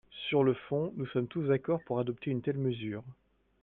Sur 0.29 0.43
le 0.43 0.55
fond, 0.55 0.91
nous 0.97 1.05
sommes 1.09 1.27
tous 1.27 1.43
d’accord 1.43 1.83
pour 1.83 1.99
adopter 1.99 2.31
une 2.31 2.41
telle 2.41 2.57
mesure. 2.57 3.03